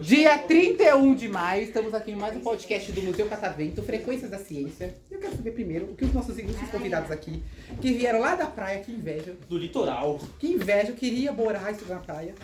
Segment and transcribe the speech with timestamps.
[0.00, 4.38] Dia 31 de maio, estamos aqui em mais um podcast do Museu Catavento, Frequências da
[4.38, 4.94] Ciência.
[5.10, 7.42] Eu quero saber primeiro o que os nossos ilustres convidados aqui,
[7.80, 10.20] que vieram lá da praia, que inveja, Do litoral.
[10.38, 12.36] que inveja, eu queria morar e estudar na praia.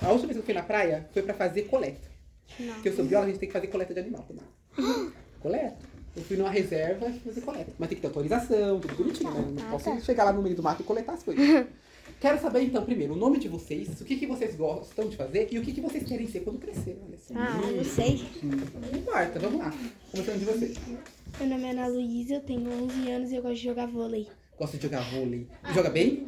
[0.00, 2.15] A última vez que eu fui na praia foi pra fazer coleta.
[2.56, 4.44] Porque eu sou bióloga, a gente tem que fazer coleta de animal também.
[5.40, 5.96] coleta.
[6.16, 7.72] Eu fui numa reserva e fazer coleta.
[7.78, 9.62] Mas tem que ter autorização, tudo bonitinho, né?
[9.62, 11.44] Não posso chegar lá no meio do mato e coletar as coisas.
[12.18, 15.48] Quero saber então, primeiro, o nome de vocês, o que, que vocês gostam de fazer
[15.50, 16.98] e o que, que vocês querem ser quando crescer.
[17.34, 18.24] Ah, não sei.
[19.04, 19.74] Marta, vamos lá.
[20.10, 20.72] Começando de você.
[21.38, 24.26] Meu nome é Ana Luísa, eu tenho 11 anos e eu gosto de jogar vôlei.
[24.58, 25.46] Gosta de jogar vôlei.
[25.74, 26.26] Joga bem?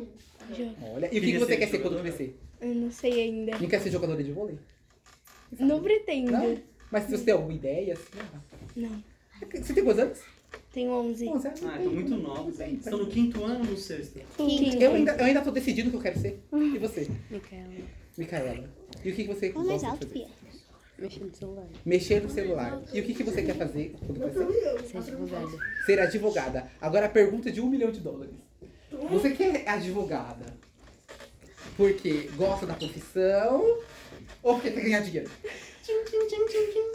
[0.55, 0.75] Jogo.
[0.95, 1.09] Olha.
[1.11, 2.39] E o que, que você ser quer ser quando crescer?
[2.61, 3.59] Eu não sei ainda.
[3.59, 4.59] Não quer ser jogadora de vôlei?
[5.59, 6.33] Não pretendo.
[6.33, 6.59] Não?
[6.91, 8.41] Mas se você tem alguma ideia, assim, ah,
[8.77, 9.03] Não.
[9.53, 10.19] Você tem quantos anos?
[10.73, 11.25] Tenho 11.
[11.27, 12.51] Bom, você- Ah, tô muito nova.
[12.65, 14.19] Estão no quinto ano ou no sexto?
[14.39, 16.43] Eu ainda, eu ainda tô decidindo o que eu quero ser.
[16.53, 17.09] E você?
[17.31, 17.69] Micaela.
[18.17, 18.71] Micaela.
[19.05, 20.39] E o que, que você Fala mais gosta alto, de fazer?
[20.99, 21.67] Mexendo no celular.
[21.85, 22.83] Mexer no celular.
[22.93, 24.89] E o que, que você quer fazer quando crescer?
[24.89, 25.59] Ser advogada.
[25.87, 26.71] Ser advogada.
[26.81, 28.35] Agora a pergunta de um milhão de dólares.
[29.11, 30.47] Você quer advogada
[31.77, 33.79] porque gosta da profissão
[34.43, 35.31] ou porque quer ganhar dinheiro?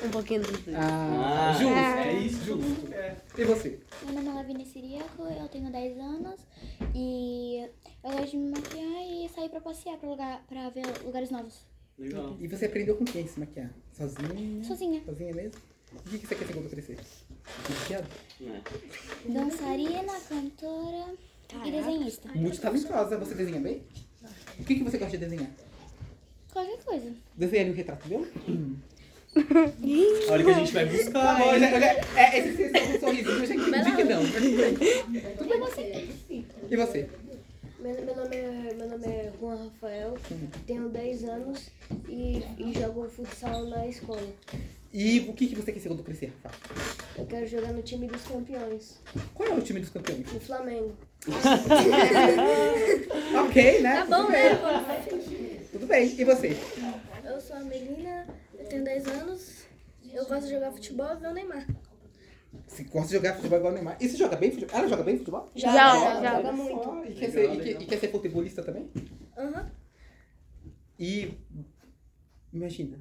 [0.04, 0.78] Um pouquinho dos dois.
[0.78, 1.74] Ah, Ah, justo.
[1.74, 2.44] é isso.
[2.46, 2.94] Justo.
[2.94, 3.16] É.
[3.38, 3.80] E você?
[4.04, 6.40] Meu nome é Lavínia Siriaco, eu tenho 10 anos
[6.94, 7.68] e
[8.04, 11.66] eu gosto de me maquiar e sair pra passear pra, lugar, pra ver lugares novos.
[11.98, 12.36] Legal.
[12.40, 13.72] E você aprendeu com quem se maquiar?
[13.94, 14.64] Sozinha?
[14.64, 15.02] Sozinha.
[15.06, 15.60] Sozinha mesmo?
[15.94, 16.98] O que, que você quer ser quando crescer?
[17.70, 18.08] Maquiado?
[18.42, 19.32] É.
[19.32, 21.14] Dançarina, cantora
[21.66, 22.30] e desenhista.
[22.36, 23.18] Muito talentosa.
[23.18, 23.84] Você desenha bem?
[24.60, 25.52] O que, que você gosta de desenhar?
[26.54, 27.12] Qualquer coisa.
[27.36, 28.28] Desenhar um retrato meu?
[29.36, 31.42] A hora que a gente vai buscar.
[31.42, 34.22] Olha, olha, é, esse esse- esse sorrisinho eu já entendi que não.
[34.24, 36.10] E você?
[36.70, 37.10] E você?
[37.80, 40.18] Meu, meu nome é, meu nome é Juan Rafael,
[40.66, 41.70] tenho 10 anos
[42.08, 44.22] e, e jogo futsal na escola.
[44.94, 46.56] E o que, que você quer ser quando crescer, Rafa?
[47.18, 49.00] Eu quero jogar no time dos campeões,
[49.34, 50.32] Qual é o time dos campeões?
[50.32, 50.94] no Flamengo.
[53.46, 53.96] Ok, né?
[53.96, 54.50] Tá bom, Tudo né?
[55.94, 56.20] Bem.
[56.20, 56.50] E você?
[57.24, 58.28] Eu sou a Melina,
[58.58, 59.66] eu tenho 10 anos,
[60.12, 61.68] eu gosto de jogar futebol e ver o Neymar.
[62.68, 63.98] Você gosta de jogar futebol igual o Neymar?
[64.02, 64.76] E você joga bem futebol?
[64.76, 65.52] Ela joga bem futebol?
[65.56, 66.84] Joga, Joga, joga muito.
[66.84, 67.04] só.
[67.06, 67.64] E quer, Legal, ser, e, legal.
[67.64, 68.90] quer, e quer ser futebolista também?
[69.38, 69.72] Aham.
[71.00, 71.38] E
[72.52, 73.00] imagina,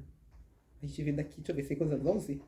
[0.81, 2.05] a gente vem daqui, deixa eu ver, sei quantos anos?
[2.07, 2.41] 11?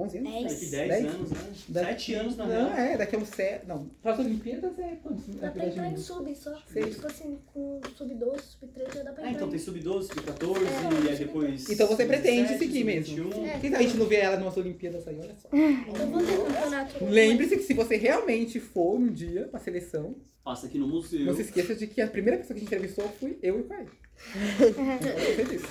[0.00, 0.42] 11 anos?
[0.44, 1.04] Daqui 10 Dez?
[1.14, 1.38] anos, né?
[1.68, 2.78] Da- 7 anos na Não, real.
[2.78, 3.66] é, daqui a uns 7.
[3.66, 5.26] Não, para as Olimpíadas é quantos?
[5.36, 6.58] Dá É, pra entrar em sub só.
[6.72, 6.84] Sei.
[6.84, 10.56] Tipo assim, com sub-12, sub-13 já dá pra Ah, entrar então em tem sub-12, sub-14
[10.56, 11.68] É, e aí depois.
[11.70, 13.16] Então você pretende 17, seguir mesmo.
[13.16, 13.50] sub-21.
[13.52, 15.18] Por que a gente não vê ela nas Olimpíadas aí?
[15.20, 15.48] Olha só.
[15.52, 17.04] Então vamos ter campeonato.
[17.04, 21.26] Lembre-se que se você realmente for um dia pra seleção, Passa aqui no museu.
[21.26, 23.60] não se esqueça de que a primeira pessoa que a gente entrevistou fui eu e
[23.60, 23.90] o Caio.
[25.50, 25.66] Disso.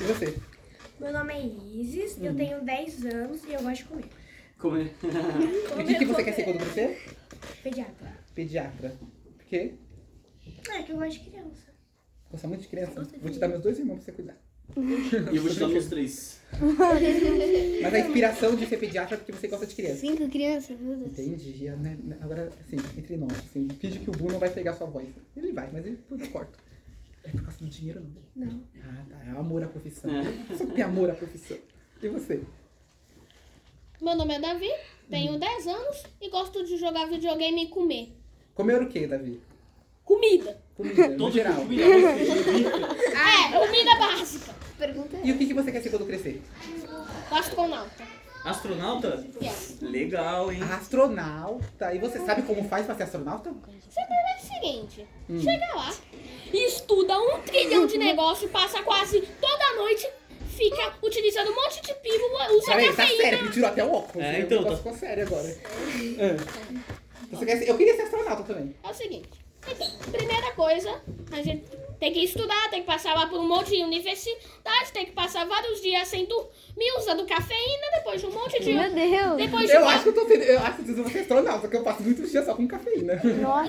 [0.00, 0.34] E você?
[1.00, 1.46] Meu nome é
[1.80, 4.04] Isis, eu tenho 10 anos e eu gosto de comer.
[4.58, 4.92] Comer.
[5.78, 6.98] E o que, que você quer ser quando crescer?
[7.62, 8.12] Pediatra.
[8.34, 8.96] Pediatra.
[9.36, 9.74] Por quê?
[10.70, 11.68] É que eu gosto de criança.
[12.30, 13.08] Gosta muito de criança?
[13.22, 14.36] Vou te dar meus dois irmãos pra você cuidar.
[14.76, 16.40] E eu vou te dar meus três.
[17.82, 19.96] Mas a inspiração de ser pediatra é porque você gosta de criança.
[20.00, 21.12] Cinco crianças, meu Deus.
[21.12, 21.70] Entendi.
[21.70, 21.96] né?
[22.20, 25.08] Agora, assim, entre nós, assim, finge que o Bu não vai pegar sua voz.
[25.36, 25.98] Ele vai, mas ele
[26.32, 26.58] corta.
[27.28, 28.00] É por causa do dinheiro,
[28.34, 28.46] não?
[28.46, 28.62] Não.
[28.82, 29.24] Ah, tá.
[29.26, 30.10] É amor à profissão.
[30.10, 30.56] É.
[30.56, 31.58] Só tem amor à profissão.
[32.02, 32.42] E você?
[34.00, 34.70] Meu nome é Davi,
[35.10, 38.16] tenho 10 anos e gosto de jogar videogame e comer.
[38.54, 39.40] Comer o que, Davi?
[40.04, 40.62] Comida.
[40.74, 41.56] Comida, no Todo geral.
[41.56, 41.84] comida,
[42.14, 42.66] feijão, bife.
[43.12, 44.54] É, comida básica.
[45.24, 46.40] E o que, que você quer ser quando crescer?
[47.30, 48.04] Astronauta.
[48.44, 49.26] Astronauta?
[49.42, 49.78] Yes.
[49.82, 50.62] Legal, hein?
[50.62, 51.92] Astronauta.
[51.92, 53.52] E você sabe como faz pra ser astronauta?
[53.90, 55.06] Você é o seguinte,
[55.42, 55.92] chega lá,
[56.56, 60.08] estuda um trilhão de negócio, passa quase toda a noite,
[60.56, 63.22] fica utilizando um monte de pílula, usa Peraí, tá cafeína.
[63.22, 64.26] sério, me tirou até o óculos.
[64.26, 64.40] É, né?
[64.40, 65.48] então, O negócio ficou sério agora.
[66.18, 66.36] É.
[67.30, 67.68] Você quer ser...
[67.68, 68.74] Eu queria ser astronauta também.
[68.82, 69.28] É o seguinte,
[69.70, 71.00] então, primeira coisa,
[71.30, 71.64] a gente
[72.00, 75.44] tem que estudar, tem que passar lá por um monte de universidade, tem que passar
[75.46, 78.72] vários dias sem dormir, usando cafeína, depois de um monte de...
[78.72, 79.36] Meu Deus.
[79.36, 80.42] Depois de Eu uma- acho que eu tô sendo...
[80.42, 83.20] Eu acho que eu vou ser astronauta, porque eu passo muitos dias só com cafeína.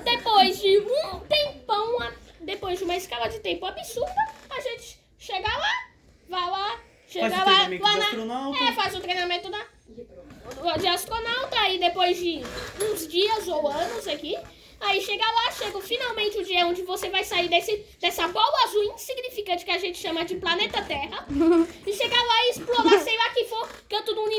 [0.04, 5.48] Depois de um tempão, a- depois de uma escala de tempo absurda, a gente chega
[5.48, 5.88] lá,
[6.28, 8.64] vai lá, chega Faz o lá, treinamento lá na, astronauta.
[8.64, 12.42] É, faz o treinamento da, de astronauta, aí depois de
[12.82, 14.36] uns dias ou anos aqui,
[14.80, 18.84] aí chega lá, chega finalmente o dia onde você vai sair desse, dessa bola azul
[18.94, 21.26] insignificante que a gente chama de planeta Terra,
[21.86, 24.30] e chegar lá e explorar, sei lá que for, canto do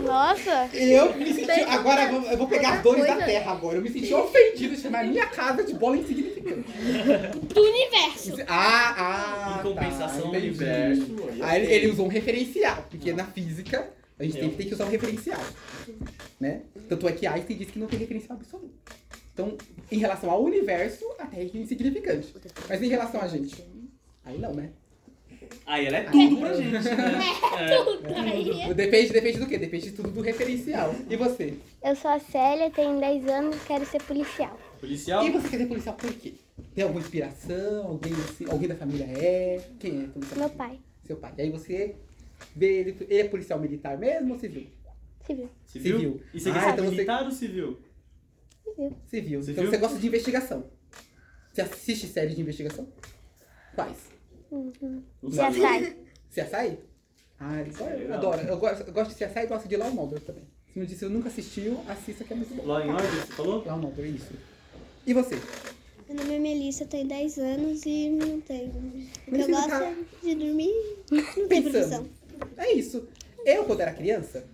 [0.00, 0.70] Nossa!
[0.72, 1.50] Eu me senti.
[1.62, 3.76] Agora eu vou, eu vou pegar as dores da terra agora.
[3.76, 6.29] Eu me senti ofendido de chamar minha casa de bola insignificante.
[7.54, 8.36] Do universo.
[8.46, 9.58] Ah, ah.
[9.58, 10.46] Em compensação, tá, o entendi.
[10.48, 11.16] universo.
[11.42, 14.84] Aí ele, ele usou um referencial, porque na física a gente tem, tem que usar
[14.84, 15.40] um referencial.
[16.38, 16.62] Né?
[16.88, 18.74] Tanto é que Einstein disse que não tem referencial absoluto.
[19.32, 19.56] Então,
[19.90, 22.34] em relação ao universo, a Terra é insignificante.
[22.68, 23.64] Mas em relação a gente,
[24.24, 24.70] aí não, né?
[25.66, 27.20] Aí ela é tudo pra gente, né?
[27.60, 28.74] É.
[28.74, 29.58] Depende, depende do quê?
[29.58, 30.94] Depende de tudo do referencial.
[31.08, 31.54] E você?
[31.82, 34.58] Eu sou a Célia, tenho 10 anos e quero ser policial.
[34.80, 35.26] Policial?
[35.26, 36.34] E você quer ser policial por quê?
[36.74, 37.86] Tem alguma inspiração?
[37.86, 39.60] Alguém, assim- alguém da família é?
[39.78, 40.38] Quem é policial?
[40.40, 40.78] Meu pai.
[41.06, 41.32] Seu pai.
[41.38, 41.96] E aí você
[42.56, 42.96] vê ele.
[43.08, 44.66] Ele é policial militar mesmo ou civil?
[45.26, 45.50] Civil.
[45.66, 45.96] Civil?
[45.98, 46.20] Civil.
[46.34, 47.78] E você quer Ah, ser então você- militar ou civil?
[49.06, 49.40] Civil.
[49.40, 49.70] Então Civil?
[49.70, 50.64] você gosta de investigação.
[51.52, 52.88] Você assiste séries de investigação?
[53.74, 54.09] Quais?
[54.50, 55.02] Uhum.
[55.22, 55.60] Não Já sabe.
[55.60, 55.96] sai.
[56.30, 56.78] CSI?
[57.38, 58.40] Ah, isso eu adoro.
[58.42, 60.44] Eu gosto, eu gosto de CSI e gosto de Law and Order também.
[60.72, 62.64] Se me disse eu nunca assistiu, assista que é muito bom.
[62.66, 63.64] Law and Order, você falou?
[63.64, 64.32] Law and Order, isso.
[65.06, 65.36] E você?
[66.08, 68.72] Meu nome é Melissa, tenho 10 anos e não tenho.
[69.28, 70.72] Eu gosto tá- é de dormir
[71.10, 72.04] não tem profissão.
[72.04, 72.10] Pensando.
[72.56, 73.08] É isso.
[73.44, 74.44] Eu, quando era criança,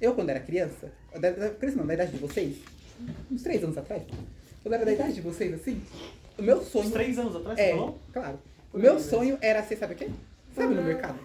[0.00, 2.56] eu, quando era criança, da, da, criança não, da idade de vocês,
[3.30, 4.02] uns três anos atrás,
[4.62, 5.82] quando era da idade de vocês, assim,
[6.38, 6.86] o meu sonho...
[6.86, 7.98] Uns três anos atrás, você É, falou?
[8.12, 8.38] claro.
[8.72, 10.08] O meu sonho era ser, sabe o quê?
[10.54, 11.18] Sabe no mercado?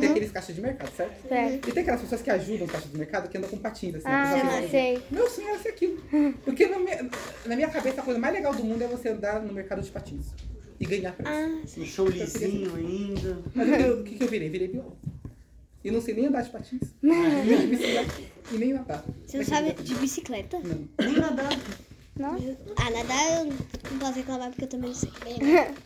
[0.00, 1.28] Tem aqueles caixas de mercado, certo?
[1.28, 1.68] Certo.
[1.68, 4.06] E tem aquelas pessoas que ajudam os caixas de mercado que andam com patins, assim.
[4.06, 5.02] Ah, pessoal que- sei.
[5.10, 6.02] Meu sonho era ser aquilo.
[6.44, 7.10] Porque na minha,
[7.46, 9.90] na minha cabeça a coisa mais legal do mundo é você andar no mercado de
[9.90, 10.26] patins.
[10.78, 11.30] E ganhar preço.
[11.32, 13.38] Ah, Um show lisinho ainda.
[13.54, 14.48] Mas eu- o que, que eu virei?
[14.48, 14.96] Virei biólogo.
[15.84, 16.82] E não sei nem andar de patins.
[17.02, 18.14] nem de bicicleta.
[18.52, 19.04] E nem nadar.
[19.26, 20.58] você não sabe de bicicleta?
[20.60, 20.88] Não.
[21.06, 21.58] Nem nadar.
[22.18, 22.36] Não?
[22.76, 23.44] Ah, nadar eu
[23.90, 25.10] não posso reclamar porque eu também não sei.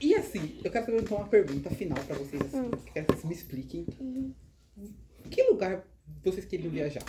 [0.00, 2.42] E assim, eu quero perguntar uma pergunta final pra vocês.
[2.42, 2.70] Assim, Hum.
[2.70, 3.86] que vocês me expliquem.
[5.30, 5.84] Que lugar
[6.24, 7.02] vocês queriam viajar?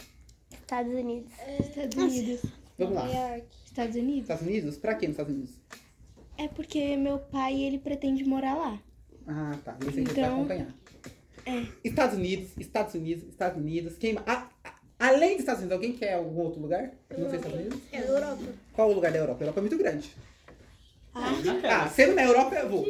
[0.52, 1.32] Estados Unidos.
[1.60, 2.42] Estados Unidos.
[2.78, 3.38] Vamos lá.
[3.66, 4.22] Estados Unidos?
[4.22, 4.78] Estados Unidos?
[4.78, 5.56] Pra quê nos Estados Unidos?
[6.38, 8.82] É porque meu pai, ele pretende morar lá.
[9.28, 9.76] Ah, tá.
[9.82, 10.14] Você então...
[10.14, 10.76] vai Então, acompanhar.
[11.46, 11.68] é.
[11.84, 13.98] Estados Unidos, Estados Unidos, Estados Unidos.
[13.98, 14.18] Quem...
[14.26, 16.92] a- a- além dos Estados Unidos, alguém quer algum outro lugar?
[17.18, 17.80] Não sei Estados Unidos?
[17.92, 18.44] É Europa.
[18.74, 19.42] Qual o lugar da Europa?
[19.42, 20.12] A Europa é muito grande.
[21.20, 22.86] Ah, Ah, sendo na Europa, eu vou.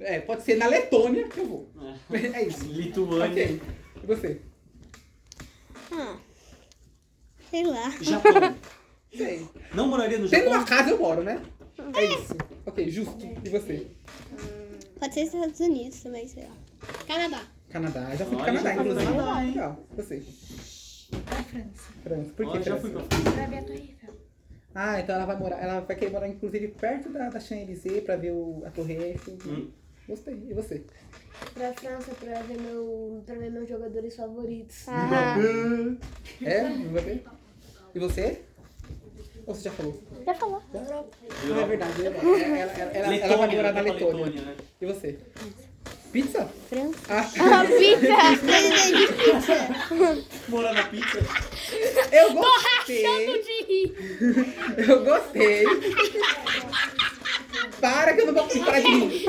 [0.00, 1.70] É, pode ser na Letônia que eu vou.
[2.12, 2.64] É isso.
[2.66, 3.26] Lituânia.
[3.26, 3.62] Ok.
[4.02, 4.40] E você?
[5.92, 6.16] Ah,
[7.50, 7.90] sei lá.
[8.00, 8.32] Japão.
[9.16, 9.48] Sei.
[9.74, 10.58] Não moraria no Tendo Japão?
[10.58, 11.40] uma casa eu moro, né?
[11.96, 12.34] É isso.
[12.66, 13.16] Ok, justo.
[13.42, 13.86] E você?
[15.00, 16.50] Pode ser Estados Unidos também, sei lá.
[17.06, 17.42] Canadá.
[17.70, 18.14] Canadá.
[18.14, 19.04] Já fui pro Canadá, inclusive.
[19.06, 19.48] Canadá, hein?
[19.50, 19.86] Legal.
[19.96, 20.22] Você?
[21.24, 21.92] Pra França.
[22.04, 22.30] França.
[22.36, 22.80] Por que Ó, já França?
[22.80, 23.30] fui pra França.
[23.32, 23.97] Pra ver a Torre.
[24.80, 25.60] Ah, então ela vai morar.
[25.60, 29.36] Ela vai querer morar, inclusive, perto da, da Champs-Élysées pra ver o, a Torre Eiffel.
[29.44, 29.68] Hum.
[30.08, 30.40] Gostei.
[30.48, 30.82] E você?
[31.52, 34.84] Pra França pra ver, meu, pra ver meus jogadores favoritos.
[34.86, 35.34] Ah,
[36.42, 36.62] É?
[36.62, 37.24] Não vai ver?
[37.92, 38.42] E você?
[39.46, 40.00] Ou você já falou?
[40.24, 40.62] já falou.
[40.72, 41.04] Já?
[41.48, 42.06] Não, é verdade.
[42.06, 42.36] Ela, ela,
[42.72, 44.42] ela, ela, ela vai morar na pra Letônia.
[44.42, 44.54] né?
[44.80, 45.18] E você?
[46.12, 46.48] Pizza?
[46.70, 46.98] França.
[47.10, 48.06] Ah, Ah, pizza!
[50.48, 51.18] Morar na pizza.
[52.12, 53.02] eu gostei.
[53.26, 53.57] De rir.
[54.76, 55.64] Eu gostei.
[57.80, 59.24] Para que eu não vou parar de rir.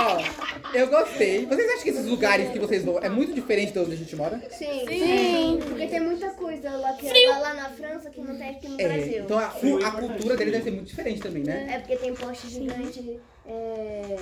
[0.00, 1.44] Ó, eu gostei.
[1.46, 4.16] Vocês acham que esses lugares que vocês vão é muito diferente de onde a gente
[4.16, 4.40] mora?
[4.50, 4.86] Sim.
[4.88, 5.60] Sim.
[5.68, 8.80] Porque tem muita coisa lá, que, lá, lá na França que não tem aqui no
[8.80, 9.24] É, Brasil.
[9.24, 11.66] então a, a cultura dele deve ser muito diferente também, né?
[11.74, 13.20] É porque tem poste gigante.
[13.46, 14.16] É,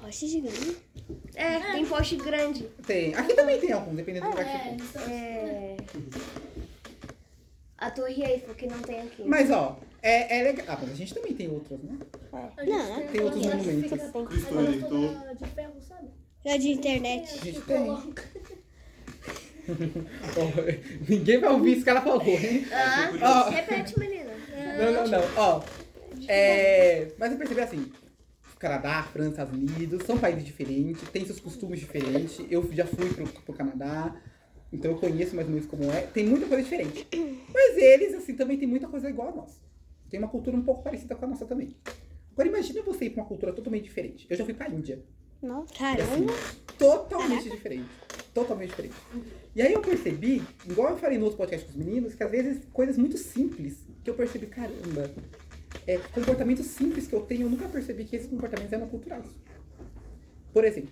[0.00, 0.76] Poste gigante.
[1.34, 2.62] é tem poste grande.
[2.86, 3.14] Tem.
[3.14, 4.46] Aqui também tem alguns, dependendo do lugar
[4.76, 5.02] que for.
[5.10, 5.76] É,
[7.80, 9.24] a Torre Eiffel, que não tem aqui.
[9.24, 10.66] Mas ó, é, é legal.
[10.68, 11.98] Ah, mas a gente também tem outras, né?
[12.66, 13.90] Não, Tem outros monumentos.
[14.28, 15.34] Cristo Redentor.
[15.36, 16.08] de ferro, sabe?
[16.44, 17.38] já de internet.
[17.40, 17.90] A gente tem.
[19.70, 20.50] Ó,
[21.08, 22.66] ninguém vai ouvir isso que ela falou, hein?
[22.72, 23.50] Ah, Ó.
[23.50, 24.30] repete, menina.
[24.78, 25.22] Não, não, não.
[25.36, 25.62] Ó,
[26.26, 27.92] é, mas eu percebi assim,
[28.58, 32.40] Canadá, França, Estados Unidos, são países diferentes, têm seus costumes diferentes.
[32.50, 34.14] Eu já fui pro, pro Canadá,
[34.72, 36.02] então eu conheço mais ou menos como é.
[36.02, 37.06] Tem muita coisa diferente.
[37.52, 39.60] Mas eles, assim, também tem muita coisa igual a nós.
[40.08, 41.76] Tem uma cultura um pouco parecida com a nossa também.
[42.32, 44.26] Agora imagina você ir pra uma cultura totalmente diferente.
[44.30, 45.02] Eu já fui pra Índia.
[45.42, 46.04] Nossa, E, caramba.
[46.04, 46.26] assim,
[46.78, 47.88] totalmente diferente.
[48.34, 48.94] Totalmente diferente.
[49.56, 52.30] E aí eu percebi, igual eu falei no outro podcast com os meninos, que às
[52.30, 55.10] vezes coisas muito simples que eu percebi, caramba,
[55.86, 59.26] é, comportamentos simples que eu tenho, eu nunca percebi que esses comportamentos eram culturais.
[60.52, 60.90] Por exemplo,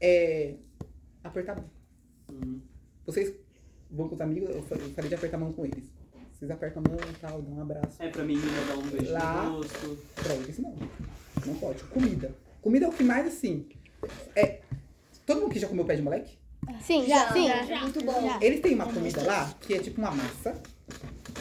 [0.00, 0.54] é,
[1.22, 1.70] apertar a mão.
[2.42, 2.60] Uhum.
[3.06, 3.32] Vocês
[3.90, 5.84] vão com os amigos, eu fa- eu falei de apertar a mão com eles.
[6.32, 8.02] Vocês apertam a mão e tal, dão um abraço.
[8.02, 9.44] É pra menina dar um beijo Lá.
[9.46, 9.98] no rosto.
[10.16, 10.74] Pra eles não.
[11.46, 11.82] Não pode.
[11.84, 12.34] Comida.
[12.60, 13.66] Comida é o que mais assim.
[14.34, 14.60] É.
[15.24, 16.36] Todo mundo que já comeu pé de moleque?
[16.82, 17.46] Sim, Já, sim.
[17.46, 17.80] já.
[17.80, 18.38] Muito bom.
[18.40, 20.60] Eles têm uma comida lá que é tipo uma massa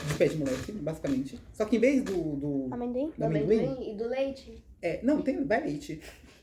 [0.07, 1.39] de pé de moleque, basicamente.
[1.53, 3.11] Só que em vez do, do, Amendoim?
[3.17, 4.63] do amendoim, amendoim e do leite.
[4.81, 5.99] é, não, tem, vai leite.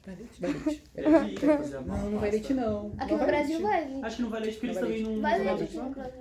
[0.07, 0.83] Leite, leite.
[1.77, 2.93] A Não, não leite não.
[2.99, 3.63] Aqui não no vai Brasil leite.
[3.63, 4.01] vai.
[4.03, 5.21] Acho que não vai leite porque eles também não.
[5.21, 5.77] Vai não leite.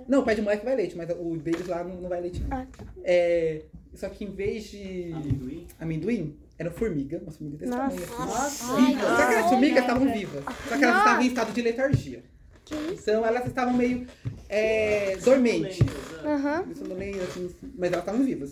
[0.08, 0.24] não.
[0.24, 2.56] Pé de moleque vai leite, mas o deles lá não, não vai leite não.
[2.56, 2.66] Ah,
[3.02, 3.62] É,
[3.94, 5.66] só que em vez de Amendoim?
[5.80, 7.96] amendoim, era formiga, uma formiga desse Nossa.
[7.96, 8.22] tamanho assim.
[8.22, 8.64] Nossa.
[8.74, 10.44] Ai, Só que as formigas estavam vivas.
[10.44, 10.98] Só que elas Nossa.
[10.98, 12.22] estavam em estado de letargia.
[12.92, 14.06] Então elas estavam meio
[14.48, 15.80] é, dormentes.
[16.24, 16.64] Aham.
[16.70, 18.50] Assim, mas elas estavam vivas.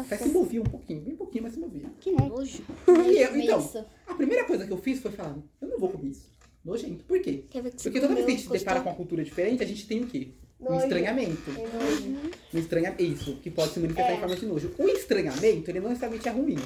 [0.00, 1.90] Até se moviam um pouquinho, bem pouquinho, mas se moviam.
[2.00, 2.62] Que nojo.
[3.08, 6.08] E eu, então, a primeira coisa que eu fiz foi falar, eu não vou comer
[6.10, 6.28] isso.
[6.64, 7.04] Nojento.
[7.04, 7.44] Por quê?
[7.82, 10.02] Porque toda vez que a gente se depara com uma cultura diferente, a gente tem
[10.02, 10.28] o quê?
[10.58, 10.82] Um Nojo.
[10.84, 11.50] estranhamento.
[11.50, 12.32] É nojo.
[12.54, 13.02] Um estranhamento.
[13.02, 14.16] Isso, que pode se manifestar É.
[14.16, 14.74] em forma de nojo.
[14.78, 16.56] O estranhamento, ele não necessariamente é ruim.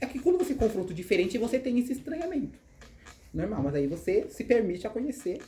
[0.00, 2.58] É que quando você confronta o diferente, você tem esse estranhamento.
[3.32, 5.38] Normal, mas aí você se permite a conhecer.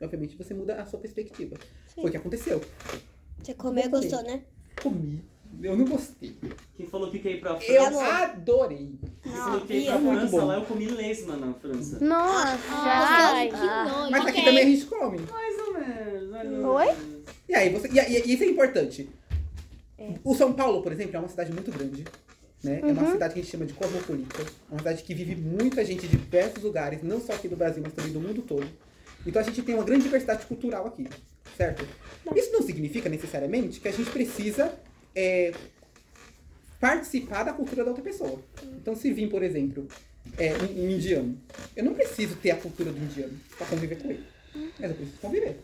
[0.00, 1.56] Obviamente você muda a sua perspectiva.
[1.94, 2.60] Foi o que aconteceu.
[3.42, 4.42] Você comeu e gostou, né?
[4.82, 5.22] Comi.
[5.62, 6.36] Eu não gostei.
[6.76, 8.04] Quem falou que quer ir pra Eu França?
[8.24, 8.98] adorei.
[9.22, 10.36] Quem falou que quer ir pra é muito França?
[10.40, 10.44] bom.
[10.46, 12.04] Lá eu comi lesma na França.
[12.04, 12.58] Nossa.
[12.70, 14.10] Ai, que nojo.
[14.10, 15.18] Mas aqui também a gente come.
[15.20, 16.30] Mais ou menos.
[16.30, 16.94] mais ou Oi?
[17.48, 19.08] E aí, você, e, e- e isso é importante.
[20.22, 22.04] O São Paulo, por exemplo, é uma cidade muito grande.
[22.62, 22.80] Né?
[22.82, 24.42] É uma cidade que a gente chama de cosmopolita.
[24.42, 27.82] É uma cidade que vive muita gente de diversos lugares, não só aqui do Brasil,
[27.82, 28.66] mas também do mundo todo.
[29.26, 31.06] Então a gente tem uma grande diversidade cultural aqui,
[31.56, 31.86] certo?
[32.34, 34.72] Isso não significa necessariamente que a gente precisa
[35.14, 35.52] é,
[36.80, 38.40] participar da cultura da outra pessoa.
[38.80, 39.86] Então se vir, por exemplo,
[40.38, 41.38] é, um, um indiano,
[41.76, 44.33] eu não preciso ter a cultura do indiano para conviver com ele.
[44.78, 45.56] Mas eu preciso conviver.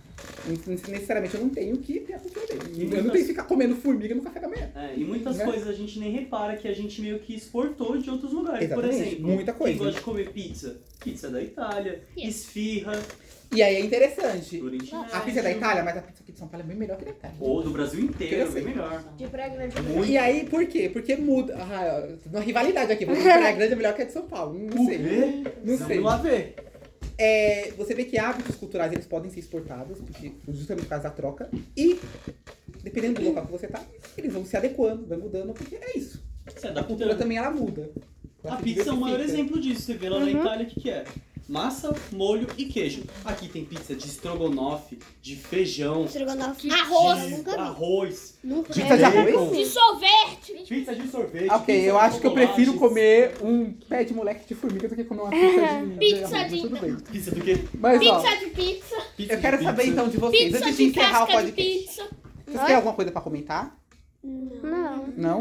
[0.66, 2.61] Necessariamente eu não tenho que ter a cultura dele.
[2.75, 4.70] E Eu não muitas- tenho que ficar comendo formiga no café da manhã.
[4.75, 5.44] É, e muitas Né?
[5.44, 8.68] coisas a gente nem repara que a gente meio que exportou de outros lugares.
[8.68, 9.75] Por Exatamente, exemplo, muita coisa.
[9.76, 10.76] quem gosta de comer pizza?
[11.02, 12.92] Pizza da Itália, esfirra,
[13.52, 14.62] E aí é interessante.
[15.12, 16.97] A pizza é da Itália, mas a pizza aqui de São Paulo é bem melhor
[16.97, 17.37] que a da Itália.
[17.40, 19.02] Ou do Brasil inteiro, Eu bem melhor.
[19.16, 19.75] De Praia Grande.
[20.09, 20.88] E aí, por quê?
[20.88, 21.56] Porque muda.
[21.59, 23.04] Ah, uma rivalidade aqui.
[23.04, 24.56] Porque Praia Grande é melhor que a de São Paulo.
[24.56, 24.99] Não O sei.
[24.99, 25.50] quê?
[25.64, 25.99] Não Vamos sei.
[26.00, 26.54] lá ver.
[27.23, 31.11] É, você vê que hábitos culturais eles podem ser exportados, porque justamente por causa da
[31.11, 31.50] troca.
[31.77, 32.00] E,
[32.83, 33.85] dependendo do local que você tá,
[34.17, 36.23] eles vão se adequando, vai mudando, porque é isso.
[36.75, 37.91] A cultura também ela muda.
[38.43, 39.83] Ela A pizza é o maior exemplo disso.
[39.83, 41.05] Você vê lá na Itália o que, que é?
[41.50, 43.02] Massa, molho e queijo.
[43.25, 46.71] Aqui tem pizza de estrogonofe, de feijão, Estrogonofe.
[46.71, 47.25] Arroz.
[47.25, 47.59] de Nunca vi.
[47.59, 49.57] arroz, Nunca Pizza de arroz?
[49.59, 50.52] De sorvete.
[50.69, 51.50] pizza de sorvete.
[51.50, 54.88] Ok, pizza eu de acho que eu prefiro comer um pé de moleque de formiga
[54.88, 56.97] do que comer uma pizza de, Pizza de arroz, de- tudo bem.
[57.11, 57.64] Pizza do quê?
[57.80, 58.97] Mas ó, Pizza de pizza.
[59.16, 59.92] Pizza eu quero de saber pizza.
[59.92, 61.80] então de vocês, Pizza antes de de encerrar o casca de podcast.
[61.80, 62.09] pizza.
[62.47, 63.76] Vocês têm alguma coisa pra comentar?
[64.23, 65.07] Não.
[65.16, 65.38] Não?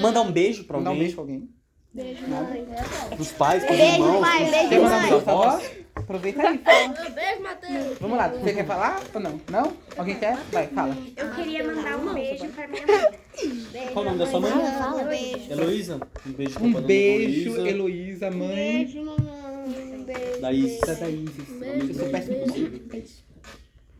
[0.00, 1.02] Mandar um beijo pra Mandar um alguém.
[1.02, 1.48] beijo pra alguém?
[1.92, 5.54] Pros pais, pros Beijo, irmãos, pai, pros beijo, Quer pros mandar um beijo avós.
[5.54, 5.82] avó?
[5.94, 6.88] Aproveita aí, fala.
[7.10, 7.98] Beijo, Matheus.
[8.00, 9.40] Vamos lá, você quer falar ou não?
[9.50, 9.76] Não?
[9.98, 10.36] Alguém quer?
[10.50, 10.96] Vai, fala.
[11.16, 13.92] Eu queria mandar um beijo pra minha mãe.
[13.92, 14.52] Qual o nome da sua mãe?
[14.52, 15.52] Fala, beijo.
[15.52, 16.00] Heloísa.
[16.26, 18.30] Um beijo pra Um beijo, Heloísa.
[18.30, 20.40] Mãe Um beijo.
[20.40, 20.80] Da Isis.
[20.80, 21.48] da Isis.
[21.88, 23.04] Eu sou péssimo com você.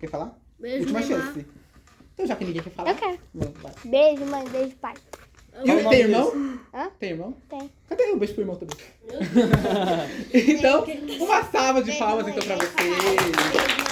[0.00, 0.38] Quer falar?
[0.60, 1.46] Última chance.
[2.14, 2.90] Então, já que ninguém quer falar.
[2.90, 3.18] Eu quero.
[3.84, 4.48] Beijo, mãe.
[4.48, 4.94] Beijo, pai.
[5.64, 6.58] E o o- nome tem irmão?
[6.74, 6.88] Hã?
[6.98, 7.36] Tem irmão?
[7.48, 7.70] Tem.
[7.88, 8.76] Cadê um beijo pro irmão também?
[10.32, 10.84] então,
[11.20, 13.91] uma salva de palmas então pra vocês.